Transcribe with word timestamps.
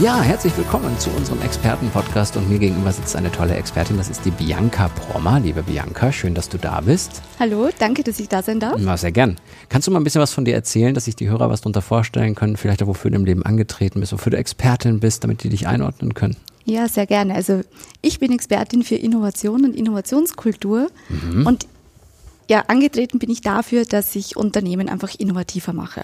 Ja, 0.00 0.22
herzlich 0.22 0.56
willkommen 0.56 0.98
zu 0.98 1.10
unserem 1.10 1.42
Expertenpodcast 1.42 2.36
und 2.38 2.48
mir 2.48 2.58
gegenüber 2.58 2.90
sitzt 2.90 3.14
eine 3.16 3.30
tolle 3.30 3.54
Expertin, 3.54 3.98
das 3.98 4.08
ist 4.08 4.24
die 4.24 4.30
Bianca 4.30 4.88
Prommer. 4.88 5.40
Liebe 5.40 5.62
Bianca, 5.62 6.10
schön, 6.10 6.34
dass 6.34 6.48
du 6.48 6.56
da 6.56 6.80
bist. 6.80 7.20
Hallo, 7.38 7.68
danke, 7.78 8.02
dass 8.02 8.18
ich 8.18 8.28
da 8.28 8.42
sein 8.42 8.60
darf. 8.60 8.76
Na, 8.78 8.96
sehr 8.96 9.12
gern. 9.12 9.36
Kannst 9.68 9.86
du 9.88 9.92
mal 9.92 10.00
ein 10.00 10.04
bisschen 10.04 10.22
was 10.22 10.32
von 10.32 10.46
dir 10.46 10.54
erzählen, 10.54 10.94
dass 10.94 11.04
sich 11.04 11.16
die 11.16 11.28
Hörer 11.28 11.50
was 11.50 11.60
darunter 11.60 11.82
vorstellen 11.82 12.34
können, 12.34 12.56
vielleicht 12.56 12.82
auch 12.82 12.86
wofür 12.86 13.10
du 13.10 13.18
im 13.18 13.26
Leben 13.26 13.42
angetreten 13.44 14.00
bist, 14.00 14.12
wofür 14.12 14.30
du 14.30 14.38
Expertin 14.38 15.00
bist, 15.00 15.22
damit 15.22 15.42
die 15.42 15.50
dich 15.50 15.66
einordnen 15.66 16.14
können? 16.14 16.36
Ja, 16.64 16.88
sehr 16.88 17.06
gerne. 17.06 17.34
Also 17.34 17.60
ich 18.00 18.18
bin 18.20 18.32
Expertin 18.32 18.82
für 18.82 18.94
Innovation 18.94 19.64
und 19.64 19.76
Innovationskultur 19.76 20.88
Mhm. 21.10 21.46
und 21.46 21.66
ja, 22.50 22.64
angetreten 22.66 23.20
bin 23.20 23.30
ich 23.30 23.42
dafür, 23.42 23.84
dass 23.84 24.16
ich 24.16 24.36
Unternehmen 24.36 24.88
einfach 24.88 25.14
innovativer 25.16 25.72
mache. 25.72 26.02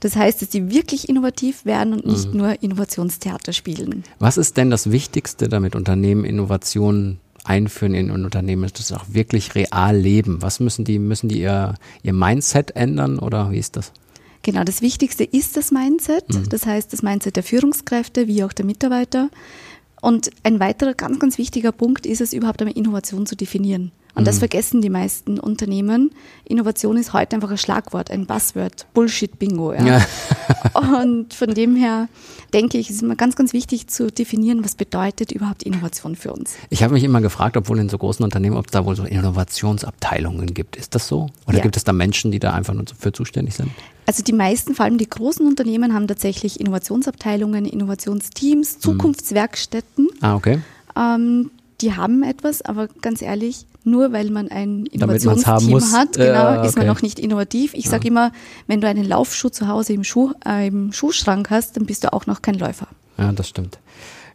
Das 0.00 0.16
heißt, 0.16 0.40
dass 0.40 0.50
sie 0.50 0.70
wirklich 0.70 1.10
innovativ 1.10 1.66
werden 1.66 1.92
und 1.92 2.06
nicht 2.06 2.32
Mhm. 2.32 2.38
nur 2.38 2.62
Innovationstheater 2.62 3.52
spielen. 3.52 4.02
Was 4.18 4.38
ist 4.38 4.56
denn 4.56 4.70
das 4.70 4.90
Wichtigste, 4.90 5.46
damit 5.50 5.76
Unternehmen 5.76 6.24
Innovationen 6.24 7.20
einführen 7.44 7.92
in 7.92 8.10
ein 8.10 8.24
Unternehmen, 8.24 8.62
dass 8.62 8.72
das 8.72 8.92
auch 8.92 9.04
wirklich 9.08 9.54
real 9.54 9.94
leben? 9.94 10.40
Was 10.40 10.58
müssen 10.58 10.86
die, 10.86 10.98
müssen 10.98 11.28
die 11.28 11.40
ihr, 11.42 11.74
ihr 12.02 12.14
Mindset 12.14 12.74
ändern 12.76 13.18
oder 13.18 13.50
wie 13.50 13.58
ist 13.58 13.76
das? 13.76 13.92
Genau, 14.42 14.64
das 14.64 14.80
Wichtigste 14.80 15.24
ist 15.24 15.54
das 15.54 15.70
Mindset. 15.70 16.32
Mhm. 16.32 16.48
Das 16.48 16.64
heißt, 16.64 16.94
das 16.94 17.02
Mindset 17.02 17.36
der 17.36 17.42
Führungskräfte 17.42 18.26
wie 18.26 18.42
auch 18.42 18.54
der 18.54 18.64
Mitarbeiter. 18.64 19.28
Und 20.00 20.30
ein 20.44 20.60
weiterer 20.60 20.94
ganz, 20.94 21.18
ganz 21.18 21.36
wichtiger 21.36 21.72
Punkt 21.72 22.06
ist 22.06 22.22
es, 22.22 22.32
überhaupt 22.32 22.62
einmal 22.62 22.76
Innovation 22.76 23.26
zu 23.26 23.36
definieren. 23.36 23.92
Und 24.14 24.22
Mhm. 24.22 24.26
das 24.26 24.38
vergessen 24.38 24.80
die 24.80 24.90
meisten 24.90 25.40
Unternehmen. 25.40 26.12
Innovation 26.44 26.96
ist 26.96 27.12
heute 27.12 27.34
einfach 27.36 27.50
ein 27.50 27.58
Schlagwort, 27.58 28.10
ein 28.12 28.26
Buzzword, 28.26 28.86
Bullshit-Bingo. 28.94 29.72
Ja. 29.72 29.84
Ja. 29.84 30.06
Und 31.02 31.34
von 31.34 31.52
dem 31.54 31.74
her 31.76 32.08
denke 32.52 32.78
ich, 32.78 32.90
es 32.90 32.96
ist 32.96 33.02
immer 33.02 33.16
ganz, 33.16 33.34
ganz 33.34 33.52
wichtig 33.52 33.88
zu 33.88 34.10
definieren, 34.12 34.64
was 34.64 34.74
bedeutet 34.76 35.32
überhaupt 35.32 35.62
Innovation 35.64 36.14
für 36.16 36.32
uns. 36.32 36.54
Ich 36.70 36.82
habe 36.84 36.94
mich 36.94 37.02
immer 37.02 37.20
gefragt, 37.20 37.56
obwohl 37.56 37.78
in 37.80 37.88
so 37.88 37.98
großen 37.98 38.24
Unternehmen, 38.24 38.56
ob 38.56 38.66
es 38.66 38.70
da 38.72 38.84
wohl 38.86 38.94
so 38.94 39.02
Innovationsabteilungen 39.04 40.54
gibt. 40.54 40.76
Ist 40.76 40.94
das 40.94 41.08
so? 41.08 41.28
Oder 41.46 41.56
Ja. 41.58 41.62
gibt 41.62 41.76
es 41.76 41.84
da 41.84 41.92
Menschen, 41.92 42.30
die 42.30 42.38
da 42.38 42.52
einfach 42.54 42.74
nur 42.74 42.84
für 42.98 43.12
zuständig 43.12 43.54
sind? 43.54 43.70
Also 44.06 44.22
die 44.22 44.32
meisten, 44.32 44.74
vor 44.74 44.84
allem 44.84 44.98
die 44.98 45.08
großen 45.08 45.46
Unternehmen, 45.46 45.94
haben 45.94 46.06
tatsächlich 46.06 46.60
Innovationsabteilungen, 46.60 47.64
Innovationsteams, 47.64 48.78
Zukunftswerkstätten. 48.78 50.08
Ah, 50.20 50.34
okay. 50.36 50.60
Ähm, 50.96 51.50
die 51.80 51.94
haben 51.94 52.22
etwas, 52.22 52.62
aber 52.62 52.88
ganz 53.02 53.22
ehrlich, 53.22 53.66
nur 53.84 54.12
weil 54.12 54.30
man 54.30 54.48
ein 54.48 54.86
Innovationsteam 54.86 55.70
muss. 55.70 55.92
hat, 55.92 56.16
Äh, 56.16 56.26
genau, 56.26 56.62
ist 56.62 56.76
man 56.76 56.84
okay. 56.84 56.94
noch 56.94 57.02
nicht 57.02 57.18
innovativ. 57.18 57.74
Ich 57.74 57.88
sage 57.88 58.08
immer, 58.08 58.32
wenn 58.66 58.80
du 58.80 58.88
einen 58.88 59.04
Laufschuh 59.04 59.50
zu 59.50 59.68
Hause 59.68 59.92
im, 59.92 60.04
Schuh, 60.04 60.32
äh, 60.46 60.68
im 60.68 60.92
Schuhschrank 60.92 61.50
hast, 61.50 61.76
dann 61.76 61.86
bist 61.86 62.04
du 62.04 62.12
auch 62.12 62.26
noch 62.26 62.42
kein 62.42 62.54
Läufer. 62.54 62.88
Ja, 63.18 63.32
das 63.32 63.48
stimmt. 63.48 63.78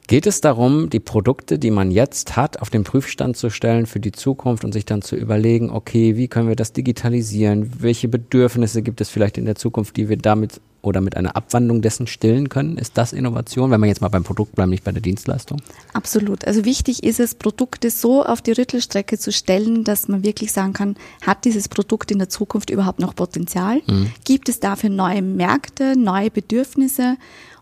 Geht 0.07 0.25
es 0.25 0.41
darum, 0.41 0.89
die 0.89 0.99
Produkte, 0.99 1.59
die 1.59 1.69
man 1.69 1.91
jetzt 1.91 2.35
hat, 2.35 2.61
auf 2.61 2.71
den 2.71 2.83
Prüfstand 2.83 3.37
zu 3.37 3.51
stellen 3.51 3.85
für 3.85 3.99
die 3.99 4.11
Zukunft 4.11 4.65
und 4.65 4.71
sich 4.71 4.85
dann 4.85 5.03
zu 5.03 5.15
überlegen, 5.15 5.69
okay, 5.69 6.15
wie 6.17 6.27
können 6.27 6.47
wir 6.47 6.55
das 6.55 6.73
digitalisieren? 6.73 7.71
Welche 7.83 8.07
Bedürfnisse 8.07 8.81
gibt 8.81 9.01
es 9.01 9.09
vielleicht 9.09 9.37
in 9.37 9.45
der 9.45 9.53
Zukunft, 9.53 9.97
die 9.97 10.09
wir 10.09 10.17
damit 10.17 10.61
oder 10.81 11.01
mit 11.01 11.17
einer 11.17 11.35
Abwandlung 11.35 11.81
dessen 11.81 12.07
stillen 12.07 12.49
können? 12.49 12.77
Ist 12.77 12.97
das 12.97 13.13
Innovation, 13.13 13.71
wenn 13.71 13.81
wir 13.81 13.87
jetzt 13.87 14.01
mal 14.01 14.07
beim 14.09 14.23
Produkt 14.23 14.55
bleiben, 14.55 14.69
nicht 14.69 14.83
bei 14.83 14.91
der 14.91 15.01
Dienstleistung? 15.01 15.61
Absolut. 15.93 16.45
Also 16.45 16.65
wichtig 16.65 17.03
ist 17.03 17.19
es, 17.19 17.35
Produkte 17.35 17.89
so 17.89 18.23
auf 18.23 18.41
die 18.41 18.51
Rüttelstrecke 18.51 19.17
zu 19.17 19.31
stellen, 19.31 19.83
dass 19.83 20.07
man 20.07 20.23
wirklich 20.23 20.51
sagen 20.51 20.73
kann, 20.73 20.95
hat 21.25 21.45
dieses 21.45 21.67
Produkt 21.67 22.11
in 22.11 22.19
der 22.19 22.29
Zukunft 22.29 22.69
überhaupt 22.69 22.99
noch 22.99 23.15
Potenzial? 23.15 23.81
Gibt 24.23 24.49
es 24.49 24.59
dafür 24.59 24.89
neue 24.89 25.21
Märkte, 25.21 25.97
neue 25.97 26.31
Bedürfnisse? 26.31 27.17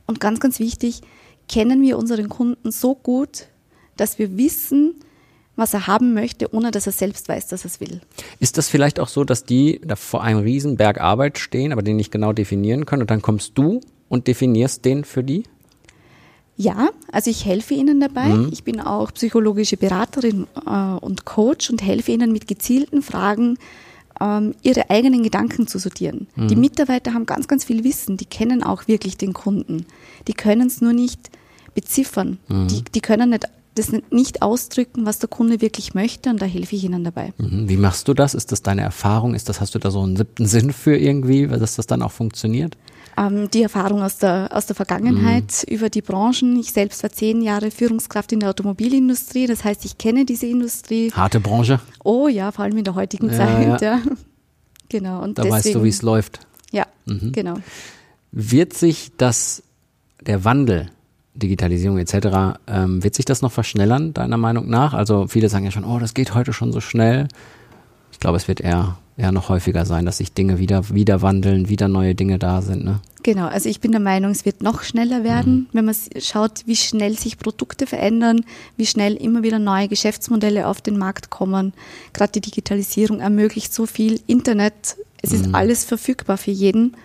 Und 0.06 0.20
ganz, 0.20 0.40
ganz 0.40 0.60
wichtig, 0.60 1.02
kennen 1.48 1.82
wir 1.82 1.98
unseren 1.98 2.30
Kunden 2.30 2.72
so 2.72 2.96
gut, 2.96 3.48
dass 3.96 4.20
wir 4.20 4.38
wissen, 4.38 4.96
was 5.58 5.74
er 5.74 5.88
haben 5.88 6.14
möchte, 6.14 6.54
ohne 6.54 6.72
dass 6.72 6.86
er 6.86 6.94
selbst 6.94 7.28
weiß, 7.28 7.48
dass 7.48 7.66
er 7.66 7.72
es 7.72 7.82
will. 7.82 8.00
Ist 8.40 8.58
das 8.58 8.70
vielleicht 8.70 9.00
auch 9.02 9.10
so, 9.10 9.26
dass 9.26 9.44
die 9.44 9.82
da 9.86 9.96
vor 9.98 10.24
einem 10.24 10.40
riesen 10.40 10.78
Berg 10.78 11.02
Arbeit 11.02 11.38
stehen, 11.40 11.74
aber 11.74 11.82
den 11.82 11.98
nicht 11.98 12.12
genau 12.12 12.32
definieren 12.32 12.86
können 12.86 13.02
und 13.02 13.12
dann 13.12 13.22
kommst 13.22 13.52
du 13.58 13.82
und 14.08 14.28
definierst 14.28 14.86
den 14.86 15.04
für 15.04 15.24
die? 15.24 15.44
Ja, 16.56 16.90
also 17.12 17.30
ich 17.30 17.46
helfe 17.46 17.76
Ihnen 17.76 18.00
dabei. 18.00 18.30
Mhm. 18.30 18.50
Ich 18.52 18.64
bin 18.64 18.80
auch 18.82 19.14
psychologische 19.14 19.78
Beraterin 19.78 20.48
äh, 20.66 20.70
und 20.70 21.26
Coach 21.26 21.70
und 21.70 21.84
helfe 21.84 22.12
Ihnen 22.14 22.32
mit 22.32 22.48
gezielten 22.48 23.04
Fragen, 23.04 23.60
ähm, 24.20 24.56
Ihre 24.64 24.90
eigenen 24.90 25.22
Gedanken 25.22 25.68
zu 25.68 25.78
sortieren. 25.78 26.26
Die 26.36 26.56
Mhm. 26.56 26.62
Mitarbeiter 26.62 27.14
haben 27.14 27.28
ganz, 27.28 27.48
ganz 27.48 27.64
viel 27.64 27.84
Wissen. 27.84 28.18
Die 28.18 28.26
kennen 28.26 28.64
auch 28.64 28.88
wirklich 28.88 29.18
den 29.18 29.34
Kunden. 29.34 29.86
Die 30.28 30.34
können 30.34 30.66
es 30.66 30.82
nur 30.82 30.94
nicht 30.94 31.30
beziffern. 31.76 32.40
Mhm. 32.48 32.68
Die, 32.70 32.84
die 32.96 33.02
können 33.02 33.30
nicht, 33.30 33.46
das 33.78 33.92
nicht 34.12 34.42
ausdrücken, 34.42 35.06
was 35.06 35.20
der 35.20 35.30
Kunde 35.30 35.62
wirklich 35.62 35.94
möchte 35.94 36.30
und 36.30 36.42
da 36.42 36.46
helfe 36.46 36.76
ich 36.76 36.84
Ihnen 36.84 37.04
dabei. 37.04 37.34
Mhm. 37.38 37.70
Wie 37.70 37.78
machst 37.78 38.08
du 38.08 38.14
das? 38.14 38.34
Ist 38.34 38.52
das 38.52 38.62
deine 38.62 38.82
Erfahrung? 38.82 39.34
Ist 39.36 39.50
das, 39.50 39.62
hast 39.62 39.74
du 39.76 39.80
da 39.80 39.92
so 39.92 40.02
einen 40.02 40.16
siebten 40.18 40.46
Sinn 40.54 40.74
für 40.74 40.98
irgendwie, 40.98 41.48
dass 41.48 41.76
das 41.76 41.88
dann 41.88 42.02
auch 42.02 42.12
funktioniert? 42.12 42.78
Ähm, 43.18 43.50
die 43.50 43.64
Erfahrung 43.64 44.04
aus 44.04 44.18
der, 44.20 44.50
aus 44.52 44.68
der 44.68 44.76
Vergangenheit 44.76 45.64
Mhm. 45.68 45.74
über 45.76 45.90
die 45.90 46.02
Branchen. 46.04 46.60
Ich 46.60 46.72
selbst 46.72 47.02
war 47.02 47.12
zehn 47.12 47.42
Jahre 47.42 47.72
Führungskraft 47.72 48.32
in 48.32 48.42
der 48.42 48.50
Automobilindustrie. 48.50 49.48
Das 49.48 49.64
heißt, 49.64 49.86
ich 49.86 49.98
kenne 49.98 50.24
diese 50.26 50.46
Industrie. 50.46 51.12
Harte 51.12 51.40
Branche, 51.40 51.80
Oh 52.04 52.28
ja, 52.28 52.52
vor 52.52 52.66
allem 52.66 52.78
in 52.78 52.84
der 52.84 52.94
heutigen 52.96 53.30
Ja, 53.32 53.36
Zeit. 53.38 53.82
ja. 53.82 53.96
Ja. 53.96 54.02
Genau. 54.90 55.22
Und 55.22 55.38
da 55.38 55.44
deswegen, 55.44 55.56
weißt 55.66 55.76
du, 55.76 55.84
wie 55.84 55.90
es 55.90 56.02
läuft. 56.02 56.40
Ja, 56.72 56.86
Mhm. 57.06 57.32
genau. 57.34 57.56
Wird 58.32 58.74
sich 58.74 59.12
das, 59.18 59.64
der 60.26 60.46
Wandel, 60.46 60.90
Digitalisierung 61.38 61.98
etc., 61.98 62.60
ähm, 62.68 63.04
wird 63.04 63.16
sich 63.16 63.26
das 63.26 63.42
noch 63.42 63.52
verschnellern, 63.52 64.14
deiner 64.14 64.38
Meinung 64.38 64.68
nach? 64.70 64.94
Also 64.94 65.28
viele 65.28 65.50
sagen 65.50 65.66
ja 65.66 65.72
schon, 65.72 65.86
oh, 65.86 66.00
das 66.00 66.14
geht 66.14 66.34
heute 66.34 66.54
schon 66.54 66.72
so 66.74 66.82
schnell. 66.82 67.28
Ich 68.12 68.20
glaube, 68.20 68.38
es 68.38 68.48
wird 68.48 68.62
eher, 68.62 68.98
eher 69.16 69.32
noch 69.32 69.50
häufiger 69.50 69.86
sein, 69.86 70.06
dass 70.06 70.18
sich 70.18 70.34
Dinge 70.34 70.58
wieder, 70.60 70.90
wieder 70.90 71.22
wandeln, 71.22 71.70
wieder 71.70 71.88
neue 71.88 72.16
Dinge 72.16 72.40
da 72.40 72.62
sind. 72.62 72.84
Ne? 72.84 73.00
Genau, 73.24 73.46
also 73.48 73.70
ich 73.70 73.80
bin 73.80 73.92
der 73.92 74.00
Meinung, 74.02 74.32
es 74.32 74.46
wird 74.46 74.64
noch 74.64 74.82
schneller 74.84 75.24
werden, 75.24 75.54
Mhm. 75.54 75.68
wenn 75.74 75.86
man 75.86 75.96
schaut, 76.20 76.62
wie 76.66 76.76
schnell 76.76 77.18
sich 77.18 77.38
Produkte 77.38 77.86
verändern, 77.86 78.42
wie 78.78 78.86
schnell 78.86 79.14
immer 79.16 79.44
wieder 79.44 79.60
neue 79.60 79.88
Geschäftsmodelle 79.88 80.66
auf 80.68 80.82
den 80.82 80.98
Markt 80.98 81.30
kommen. 81.30 81.74
Gerade 82.14 82.32
die 82.32 82.42
Digitalisierung 82.42 83.20
ermöglicht 83.20 83.74
so 83.74 83.86
viel 83.86 84.20
Internet, 84.28 84.96
es 85.22 85.32
Mhm. 85.32 85.36
ist 85.36 85.56
alles 85.56 85.84
verfügbar 85.84 86.38
für 86.38 86.52
jeden. 86.52 86.96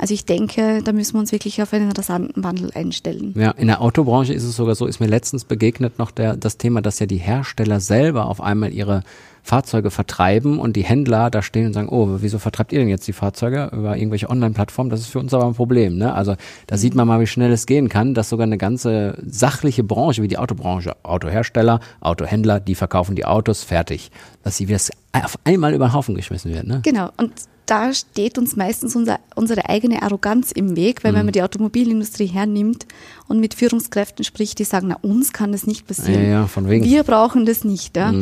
Also 0.00 0.14
ich 0.14 0.24
denke, 0.24 0.80
da 0.82 0.92
müssen 0.92 1.12
wir 1.12 1.20
uns 1.20 1.30
wirklich 1.30 1.60
auf 1.60 1.74
einen 1.74 1.92
rasanten 1.92 2.42
Wandel 2.42 2.70
einstellen. 2.72 3.34
Ja, 3.36 3.50
in 3.50 3.66
der 3.66 3.82
Autobranche 3.82 4.32
ist 4.32 4.44
es 4.44 4.56
sogar 4.56 4.74
so, 4.74 4.86
ist 4.86 4.98
mir 4.98 5.06
letztens 5.06 5.44
begegnet 5.44 5.98
noch 5.98 6.10
der, 6.10 6.38
das 6.38 6.56
Thema, 6.56 6.80
dass 6.80 7.00
ja 7.00 7.06
die 7.06 7.18
Hersteller 7.18 7.80
selber 7.80 8.24
auf 8.24 8.40
einmal 8.40 8.72
ihre 8.72 9.02
Fahrzeuge 9.42 9.90
vertreiben 9.90 10.58
und 10.58 10.74
die 10.76 10.84
Händler 10.84 11.28
da 11.28 11.42
stehen 11.42 11.66
und 11.66 11.74
sagen, 11.74 11.90
oh, 11.90 12.16
wieso 12.20 12.38
vertreibt 12.38 12.72
ihr 12.72 12.78
denn 12.78 12.88
jetzt 12.88 13.06
die 13.08 13.12
Fahrzeuge 13.12 13.68
über 13.74 13.94
irgendwelche 13.94 14.30
Online-Plattformen? 14.30 14.88
Das 14.88 15.00
ist 15.00 15.08
für 15.08 15.18
uns 15.18 15.34
aber 15.34 15.44
ein 15.44 15.54
Problem. 15.54 15.98
Ne? 15.98 16.14
Also 16.14 16.34
da 16.66 16.78
sieht 16.78 16.94
man 16.94 17.06
mal, 17.06 17.20
wie 17.20 17.26
schnell 17.26 17.52
es 17.52 17.66
gehen 17.66 17.90
kann, 17.90 18.14
dass 18.14 18.30
sogar 18.30 18.44
eine 18.44 18.58
ganze 18.58 19.18
sachliche 19.26 19.84
Branche 19.84 20.22
wie 20.22 20.28
die 20.28 20.38
Autobranche, 20.38 20.96
Autohersteller, 21.02 21.80
Autohändler, 22.00 22.58
die 22.58 22.74
verkaufen 22.74 23.16
die 23.16 23.26
Autos, 23.26 23.64
fertig. 23.64 24.10
Dass 24.44 24.56
sie 24.56 24.64
das 24.64 24.90
auf 25.12 25.38
einmal 25.44 25.74
über 25.74 25.88
den 25.88 25.92
Haufen 25.92 26.14
geschmissen 26.14 26.54
wird. 26.54 26.66
Ne? 26.66 26.80
Genau, 26.84 27.10
und 27.18 27.32
da 27.70 27.94
steht 27.94 28.36
uns 28.36 28.56
meistens 28.56 28.96
unser, 28.96 29.20
unsere 29.36 29.68
eigene 29.68 30.02
Arroganz 30.02 30.50
im 30.50 30.74
Weg, 30.76 31.04
weil 31.04 31.12
wenn 31.12 31.20
Mhm. 31.20 31.26
man 31.26 31.32
die 31.32 31.42
Automobilindustrie 31.42 32.26
hernimmt 32.26 32.86
und 33.28 33.38
mit 33.38 33.54
Führungskräften 33.54 34.24
spricht, 34.24 34.58
die 34.58 34.64
sagen, 34.64 34.88
na 34.88 34.96
uns 35.02 35.32
kann 35.32 35.52
das 35.52 35.66
nicht 35.66 35.86
passieren. 35.86 36.22
Ja, 36.24 36.28
ja, 36.30 36.46
von 36.46 36.68
wegen. 36.68 36.84
Mhm. 36.84 36.90
Wir 36.90 37.04
brauchen 37.04 37.46
das 37.46 37.62
nicht. 37.64 37.96
Ja. 37.96 38.12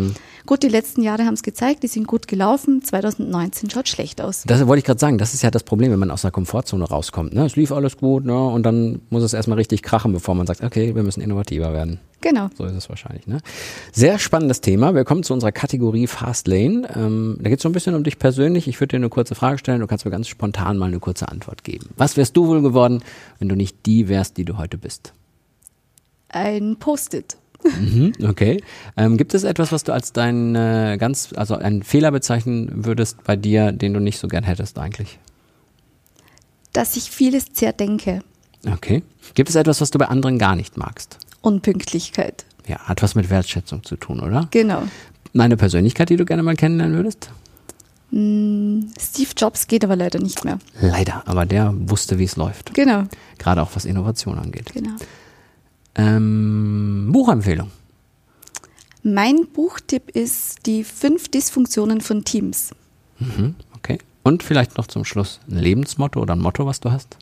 Gut, 0.45 0.63
die 0.63 0.69
letzten 0.69 1.03
Jahre 1.03 1.25
haben 1.25 1.35
es 1.35 1.43
gezeigt, 1.43 1.83
die 1.83 1.89
sind 1.89 2.07
gut 2.07 2.29
gelaufen. 2.29 2.83
2019 2.83 3.71
schaut 3.71 3.89
schlecht 3.89 4.21
aus. 4.21 4.45
Das 4.47 4.67
wollte 4.67 4.79
ich 4.81 4.85
gerade 4.85 5.01
sagen, 5.01 5.19
das 5.19 5.35
ist 5.35 5.43
ja 5.43 5.51
das 5.51 5.63
Problem, 5.63 5.91
wenn 5.93 5.99
man 5.99 6.11
aus 6.11 6.23
der 6.23 6.31
Komfortzone 6.31 6.85
rauskommt. 6.85 7.33
Ne? 7.35 7.47
Es 7.47 7.57
lief 7.57 7.73
alles 7.73 7.97
gut, 7.97 8.25
ne? 8.25 8.47
und 8.49 8.63
dann 8.65 9.01
muss 9.11 9.23
es 9.23 9.33
erstmal 9.33 9.59
richtig 9.59 9.83
krachen, 9.83 10.13
bevor 10.13 10.35
man 10.35 10.47
sagt, 10.47 10.63
okay, 10.63 10.95
wir 10.95 11.03
müssen 11.03 11.21
innovativer 11.21 11.73
werden. 11.73 12.01
Genau. 12.21 12.51
So 12.57 12.65
ist 12.65 12.75
es 12.75 12.89
wahrscheinlich. 12.89 13.27
Ne? 13.27 13.41
Sehr 13.93 14.19
spannendes 14.19 14.61
Thema. 14.61 14.95
Wir 14.95 15.05
kommen 15.05 15.23
zu 15.23 15.33
unserer 15.33 15.53
Kategorie 15.53 16.07
Fast 16.09 16.49
Lane. 16.49 16.89
Ähm, 16.95 17.39
da 17.41 17.49
geht 17.49 17.59
es 17.59 17.63
so 17.63 17.69
ein 17.69 17.73
bisschen 17.73 17.95
um 17.95 18.03
dich 18.03 18.19
persönlich. 18.19 18.67
Ich 18.67 18.81
würde 18.81 18.93
dir 18.93 18.97
eine 18.97 19.09
kurze 19.09 19.35
Frage 19.35 19.59
stellen. 19.59 19.81
Du 19.81 19.87
kannst 19.87 20.05
mir 20.05 20.11
ganz 20.11 20.27
spontan 20.27 20.79
mal 20.79 20.87
eine 20.87 20.99
kurze 20.99 21.29
Antwort 21.29 21.63
geben. 21.63 21.91
Was 21.97 22.17
wärst 22.17 22.37
du 22.37 22.49
wohl 22.49 22.61
geworden, 22.61 23.03
wenn 23.39 23.49
du 23.49 23.55
nicht 23.55 23.87
die 23.87 24.09
wärst, 24.09 24.37
die 24.37 24.45
du 24.45 24.59
heute 24.59 24.79
bist? 24.79 25.13
Ein 26.29 26.77
Post-it. 26.77 27.37
Mhm, 27.65 28.13
okay. 28.25 28.63
Ähm, 28.97 29.17
gibt 29.17 29.35
es 29.35 29.45
etwas, 29.45 29.73
was 29.73 29.85
du 29.85 29.93
als 29.93 30.13
dein 30.13 30.55
äh, 30.55 30.97
ganz, 30.99 31.33
also 31.35 31.55
einen 31.55 31.83
Fehler 31.83 32.11
bezeichnen 32.11 32.85
würdest 32.85 33.23
bei 33.25 33.37
dir, 33.37 33.73
den 33.73 33.95
du 33.95 34.01
nicht 34.01 34.19
so 34.19 34.29
gern 34.29 34.45
hättest 34.45 34.79
eigentlich? 34.79 35.19
Dass 36.73 36.97
ich 36.97 37.11
vieles 37.11 37.53
zerdenke. 37.53 38.21
Okay. 38.67 39.03
Gibt 39.35 39.51
es 39.51 39.57
etwas, 39.57 39.81
was 39.81 39.91
du 39.91 39.99
bei 39.99 40.07
anderen 40.07 40.39
gar 40.39 40.57
nicht 40.57 40.77
magst? 40.77 41.19
Unpünktlichkeit. 41.41 42.45
Ja, 42.67 42.79
hat 42.81 43.03
was 43.03 43.15
mit 43.15 43.31
Wertschätzung 43.31 43.83
zu 43.85 43.97
tun, 43.97 44.21
oder? 44.21 44.49
Genau. 44.51 44.83
Eine 45.37 45.57
Persönlichkeit, 45.57 46.11
die 46.11 46.17
du 46.17 46.25
gerne 46.25 46.43
mal 46.43 46.57
kennenlernen 46.57 46.97
würdest? 46.97 47.31
Steve 48.11 49.31
Jobs 49.37 49.67
geht 49.67 49.85
aber 49.85 49.95
leider 49.95 50.19
nicht 50.19 50.43
mehr. 50.45 50.59
Leider, 50.81 51.23
aber 51.27 51.45
der 51.45 51.75
wusste, 51.77 52.19
wie 52.19 52.25
es 52.25 52.37
läuft. 52.37 52.73
Genau, 52.75 53.05
Gerade 53.39 53.61
auch 53.63 53.71
was 53.75 53.85
Innovation 53.85 54.39
angeht. 54.39 54.73
genau. 54.73 54.97
Ähm, 55.95 57.11
Buchempfehlung. 57.13 57.71
Mein 59.03 59.47
Buchtipp 59.53 60.11
ist 60.11 60.65
die 60.67 60.85
fünf 60.85 61.29
Dysfunktionen 61.29 62.01
von 62.01 62.25
Teams. 62.25 62.71
Mhm, 63.19 63.55
okay. 63.77 63.99
Und 64.23 64.43
vielleicht 64.43 64.77
noch 64.79 64.87
zum 64.87 65.05
Schluss 65.05 65.41
ein 65.51 65.59
Lebensmotto 65.59 66.21
oder 66.21 66.35
ein 66.35 66.41
Motto, 66.41 66.67
was 66.67 66.81
du 66.81 66.91
hast? 66.91 67.17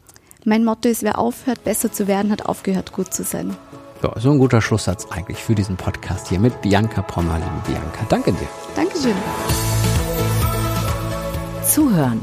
Mein 0.45 0.65
Motto 0.65 0.89
ist, 0.89 1.03
wer 1.03 1.19
aufhört, 1.19 1.65
besser 1.65 1.91
zu 1.93 2.07
werden, 2.07 2.31
hat 2.31 2.47
aufgehört, 2.47 2.93
gut 2.93 3.13
zu 3.13 3.25
sein. 3.25 3.57
Ja, 4.07 4.21
so 4.21 4.31
ein 4.31 4.39
guter 4.39 4.63
Schlusssatz 4.63 5.09
eigentlich 5.11 5.43
für 5.43 5.57
diesen 5.57 5.77
Podcast 5.77 6.29
hier 6.29 6.39
mit 6.39 6.63
Bianca 6.63 7.03
Prommer. 7.03 7.39
Liebe 7.39 7.51
Bianca, 7.67 8.07
danke 8.09 8.31
dir. 8.31 8.47
Dankeschön. 8.77 9.17
Zuhören. 11.65 12.21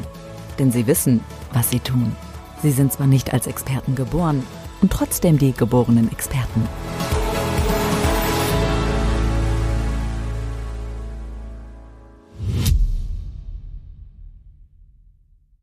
Denn 0.58 0.72
sie 0.72 0.88
wissen, 0.88 1.20
was 1.52 1.72
sie 1.72 1.82
tun. 1.82 2.16
Sie 2.62 2.72
sind 2.72 2.94
zwar 2.94 3.08
nicht 3.08 3.34
als 3.34 3.48
Experten 3.48 3.96
geboren 3.96 4.44
und 4.82 4.94
trotzdem 4.94 5.38
die 5.38 5.52
geborenen 5.52 6.10
Experten. 6.10 6.70